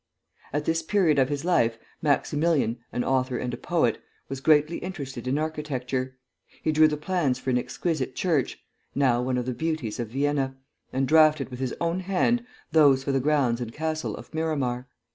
[0.51, 5.27] At this period of his life, Maximilian (an author and a poet) was greatly interested
[5.27, 6.17] in architecture.
[6.63, 8.63] He drew the plans for an exquisite church
[8.95, 10.55] (now one of the beauties of Vienna),
[10.91, 14.87] and draughted with his own hand those for the grounds and castle of Miramar.